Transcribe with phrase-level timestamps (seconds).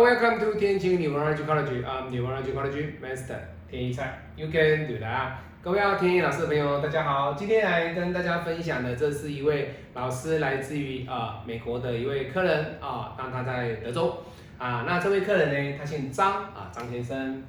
[0.00, 1.84] Welcome to 天津 Numerology College.
[1.84, 3.36] I'm Numerology College Master
[3.68, 4.18] 天一菜。
[4.34, 5.32] You can do that.
[5.62, 7.34] 各位要天一老师的朋友，大家好。
[7.34, 14.24] 今天来跟大家分享的，这是一位老师来自于啊美国的一位客人啊，当他在德州
[14.56, 14.84] 啊。
[14.86, 17.44] 那这位客人呢，他姓张啊，张先生。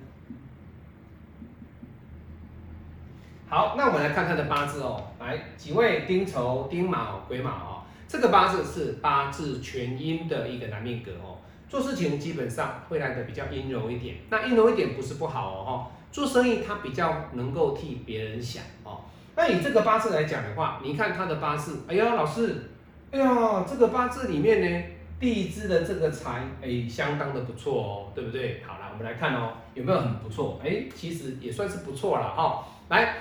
[3.47, 5.01] 好，那我们来看他的八字哦。
[5.21, 7.71] 来，几位丁丑、丁卯、癸卯哦。
[8.09, 11.37] 这个八字是八字全阴的一个男命格哦。
[11.71, 14.17] 做事情基本上会来的比较阴柔一点。
[14.29, 15.91] 那阴柔一点不是不好哦哈。
[16.11, 19.05] 做生意他比较能够替别人想哦。
[19.37, 22.69] 那以这个八字来讲的话，你看他的八字，哎呀，老师，
[23.11, 24.83] 哎呀，这个八字里面呢，
[25.17, 28.61] 地支的这个财哎，相当的不错哦，对不对？
[28.67, 30.59] 好了，我们来看哦，有没有很不错？
[30.65, 32.67] 哎，其实也算是不错了哈。
[32.89, 33.15] 来。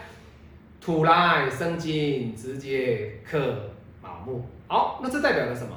[0.83, 3.39] 土来生金，直接克
[4.01, 4.43] 卯木。
[4.67, 5.77] 好，那这代表了什么？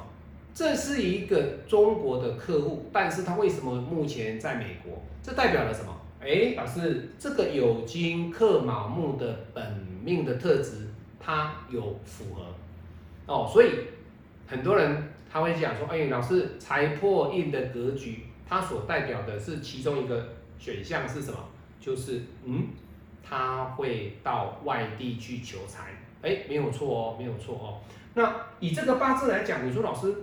[0.54, 5.02] 这是一个中国的客户，但是他为什么目前在美国？
[5.22, 5.92] 这代表了什么？
[6.20, 10.86] 哎，老师，这个有金克卯木的本命的特质，
[11.18, 12.46] 它有符合
[13.26, 13.50] 哦。
[13.52, 13.70] 所以
[14.46, 21.38] 很多人他会讲说，哎，老师财破印的格局，它所代表的是其中一个选项是什么？
[21.80, 22.68] 就是嗯。
[23.26, 25.94] 他会到外地去求财，
[26.24, 27.78] 哎，没有错哦，没有错哦。
[28.14, 30.14] 那以这个八字来讲，你说老师，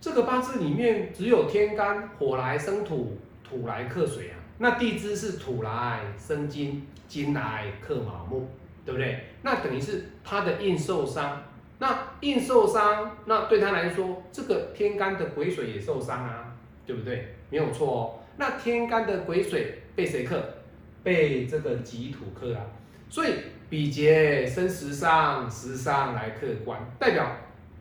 [0.00, 8.48] 这个八字里面只有天干火来生土，土来克水啊，那地支是土来生金，金来克卯木，
[8.84, 9.24] 对不对？
[9.42, 11.42] 那等于是他的印受伤，
[11.78, 16.54] 那印受伤，那对他来说，这个天干的癸水也受伤啊，
[16.86, 17.34] 对不对？
[17.50, 18.00] 没有错哦。
[18.36, 20.42] 那天干的癸水被谁克？
[21.04, 22.60] 被这个己土克啊，
[23.08, 23.32] 所以
[23.68, 27.26] 比劫生时上时上来客观，代表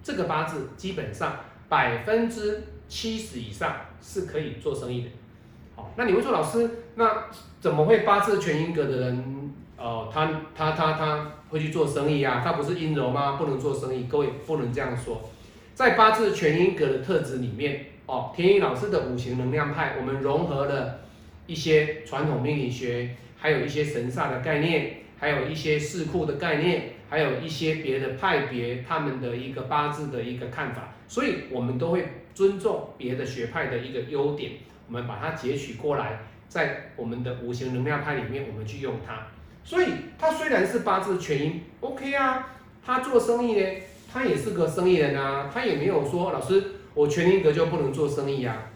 [0.04, 1.38] 这个八字基本上
[1.70, 5.10] 百分之七十以上是可以做生意的。
[5.76, 7.26] 好，那你会说老师，那
[7.60, 12.42] 怎么会八字全阴格的人，哦，他他他他会去做生意啊？
[12.44, 13.34] 他不是阴柔吗？
[13.34, 14.04] 不能做生意？
[14.04, 15.30] 各位不能这样说，
[15.74, 21.00] 在八字全阴格的特质里面，哦，田一老师的五行能量派，我们融合了。
[21.50, 34.52] 一些传统命理学，还有一些神煞的概念，还有一些四库的概念，还有一些别的派别他们的一个八字的一个看法，所以我们都会尊重别的学派的一个优点，
[34.88, 39.28] 我们把它截取过来，在我们的五行能量派里面，我们去用它。
[39.64, 42.56] 所以他虽然是八字全阴，OK 啊，
[42.86, 43.66] 他做生意呢，
[44.12, 46.64] 他也是个生意人啊，他也没有说老师
[46.94, 48.70] 我全阴格就不能做生意啊。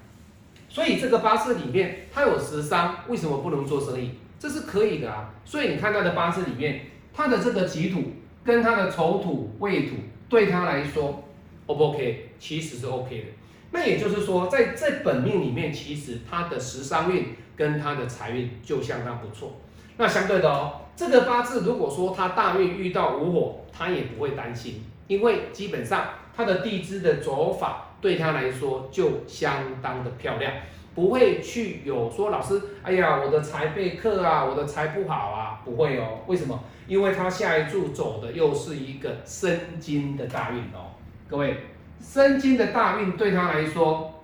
[0.67, 4.11] 所以这个八字里面，它有食伤，为什么不能做生意？
[4.41, 5.29] 这是可以的啊。
[5.45, 8.01] 所以你看他的八字里面，他的这个己土
[8.43, 9.97] 跟他的丑土、未土，
[10.27, 11.23] 对他来说
[11.67, 12.31] ，O 不 OK？
[12.39, 13.25] 其实是 OK 的。
[13.69, 19.61] 那也就是说，在这本命里面，其实他的食伤运跟他的财运就相当不错。
[19.97, 27.89] 那相对的哦，这个八字如果说他大运遇到无火，他也不会担心，因为基本上他的地支的走法。
[28.01, 30.51] 对他来说就相当的漂亮，
[30.93, 36.19] 不会去有说老师，哎呀，我的财被克啊，我的财不好啊，不会哦。
[36.27, 36.61] 为什么？
[36.87, 40.91] 因为他下一柱走的又是一个生金的大运哦。
[41.29, 41.55] 各位，
[42.01, 44.21] 生金的大运对他来说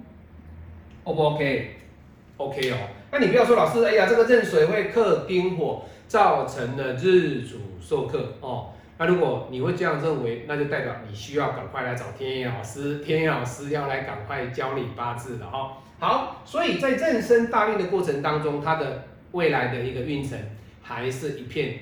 [1.05, 2.75] ，O 不 OK？OK 哦。
[3.11, 8.71] 那你不要说老师，哎呀，这个壬水会克丁火，造成了日主受克哦。
[8.99, 15.77] 那如果你会这样认为，那就代表你需要赶快来找天眼老师，天眼老师要来赶快教你八字了哈。
[15.99, 20.37] 好，所以在妊娠大运的过程当中，他的未来的一个运程
[20.81, 21.79] 还是一片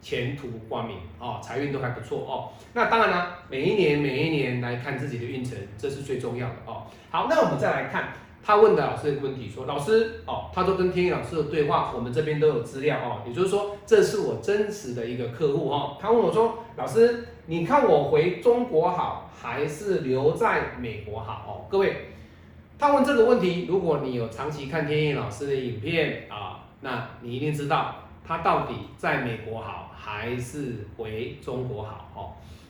[0.00, 2.52] 前途光明哦，财运都还不错哦。
[2.72, 6.82] 那当然了，每一年每一年来看自己的运程，这是最重要的哦。
[7.10, 8.12] 好，那我们再来看。
[8.46, 15.96] 他问的老师一个问题，说：“老师，哦，他都跟天意老师的对话，我们这边都有资料哦，也就是说，这是我真实的一个客户哦。
[15.98, 21.46] 他问我说，老师，你看我回中国好，还是留在美国好？
[21.48, 22.08] 哦，各位，
[22.78, 32.10] 他问这个问题，如果你有长期看天意老师的影片啊，那你一定知道他到底在美国好，还是回中国好？
[32.14, 32.20] 哦，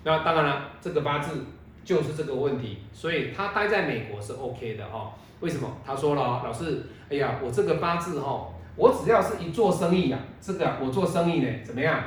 [0.04, 1.44] 那当然了，这个八字
[1.84, 5.68] 就是这个问题，所以他待在美国是 OK 的哦。”为什么？
[5.84, 12.02] 他说了，老师，哎呀，我这个八字哈，我只要是一做生意呀，这个我做生意呢，怎么样？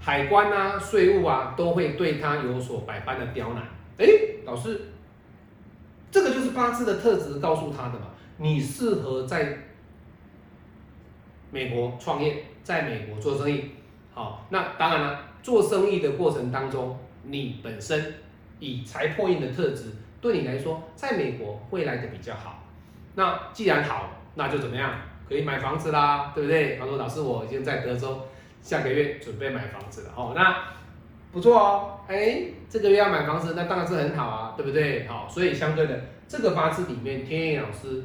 [0.00, 3.62] 海关啊，税务啊，都会对他有所百般的刁难。
[3.98, 4.06] 哎，
[4.44, 4.80] 老师，
[6.10, 8.06] 这个就是八字的特质告诉他的嘛，
[8.38, 9.56] 你适合在
[11.52, 13.70] 美国创业，在美国做生意。
[14.12, 18.14] 好，那当然了，做生意的过程当中，你本身
[18.58, 19.92] 以财破印的特质。
[20.20, 22.64] 对你来说，在美国会来的比较好。
[23.14, 24.92] 那既然好，那就怎么样？
[25.28, 26.76] 可以买房子啦，对不对？
[26.76, 28.20] 他说老师，我已经在德州，
[28.62, 30.12] 下个月准备买房子了。
[30.16, 30.56] 哦，那
[31.32, 32.00] 不错哦。
[32.08, 35.06] 哎，这个月要买房子，那当然是很好啊，对不对？
[35.06, 38.04] 好，所以相对的，这个八字里面，天野老师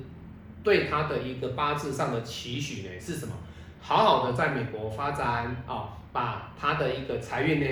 [0.63, 3.33] 对他的一个八字上的期许呢是什么？
[3.79, 7.67] 好好的在美国发展啊，把他的一个财运呢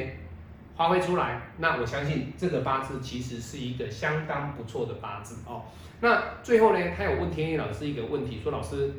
[0.79, 1.41] 发挥出来。
[1.57, 5.63] 那我相信这个八字其实是一个相当不错的八字哦。
[5.99, 8.93] 那最后呢，他有问天野老师一个问题，说老师。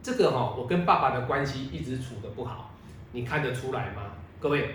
[0.00, 2.70] 这个哈，我跟爸爸的关系一直处的不好，
[3.12, 4.02] 你看得出来吗？
[4.40, 4.74] 各位，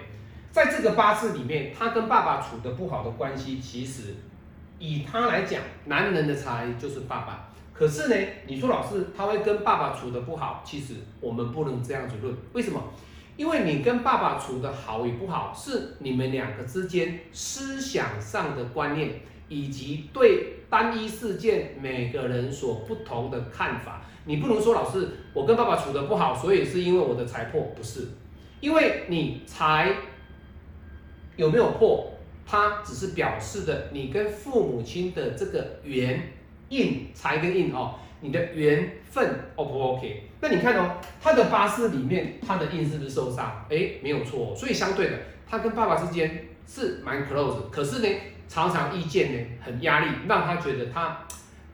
[0.51, 4.15] 在这个八字里面，他跟爸爸处的不好的关系，其实
[4.77, 7.49] 以他来讲，男人的财就是爸爸。
[7.73, 12.35] 可是呢，你说老师他会跟爸爸处的不好，其实我们不能这样子论。
[12.51, 12.83] 为什么？
[13.35, 24.05] 因为你跟爸爸处的好与不好，是你们两个之间思想上的观念，以及对单一事件每个人所不同的看法。
[24.25, 28.07] 你不能说老师，我跟爸爸处的不好，所以是因为我的财破，不是，
[28.61, 29.93] 因为你财
[31.35, 32.13] 有没有破，
[32.45, 36.31] 它只是表示的你跟父母亲的这个缘
[36.69, 40.29] 印财跟印哦，你的缘分 O 不 OK？
[40.41, 43.65] 那你看哦，他的八字里面他的印是不是受伤？
[43.69, 48.07] 哎，没有错，所以相对的，他跟爸爸之间是蛮 close，可是呢，
[48.49, 51.19] 常常意见呢很压力，让他觉得他。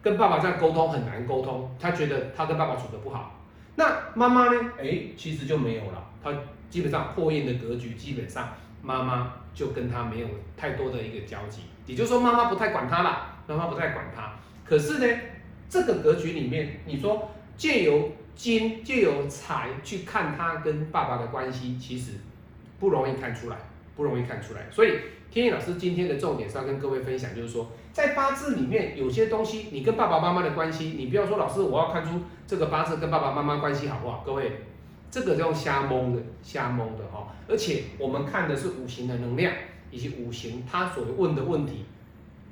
[0.01, 3.37] 跟爸爸这样沟通很难沟通，他觉得他跟爸爸处的不好。
[3.75, 3.85] 那
[4.15, 4.71] 妈妈呢？
[4.81, 6.01] 哎，其实就没有了。
[6.23, 6.31] 他
[6.69, 8.47] 基本上破印的格局，基本上
[8.81, 11.63] 妈妈就跟他没有太多的一个交集。
[11.85, 14.31] 也就是说，妈妈不太管他了，妈妈不太管他。
[14.63, 15.19] 可是呢，
[15.69, 22.13] 这个格局里面，你说借由金、借由财去看他跟爸爸的关系，其实
[22.79, 23.57] 不容易看出来，
[23.95, 24.67] 不容易看出来。
[24.71, 24.93] 所以。
[25.31, 34.23] 天意老师今天的重点是要跟各位分享，就是说，在八字里面有些东西，你跟爸爸妈妈的关系，你不要说老师，我要看出这个八字跟爸爸妈妈关系好不好？
[34.25, 34.51] 各位，
[35.11, 37.27] 这个叫瞎蒙的，瞎蒙的哈。
[37.47, 39.53] 而且我们看的是五行的能量，
[39.91, 41.85] 以及五行他所问的问题。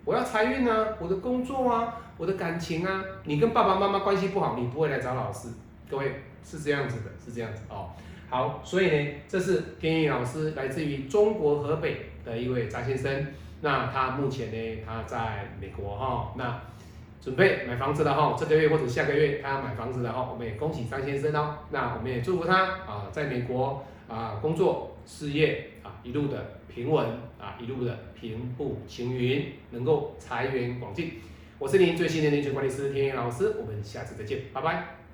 [0.07, 5.50] 我要财运啊，我的工作啊，我的感情啊，你跟爸爸妈妈关系不好，你不会来找老师。
[5.92, 7.89] 各位是这样子的，是这样子哦。
[8.30, 12.12] 好，所以呢，这是天意老师来自于中国河北。
[12.27, 13.25] 的一位张先生，
[13.62, 16.59] 那他目前呢，他在美国哈，那
[17.21, 27.07] 准备买房子了哈，这个月或者下个月他要买房子了哈，我们也恭喜张先生哦，那我们也祝福他啊，在美国啊工作事业啊一路的平稳
[27.39, 31.13] 啊一路的平步青云，能够财源广进。
[31.59, 35.06] 我是您最新的年权管理师天野老师，我们下次再见，拜拜。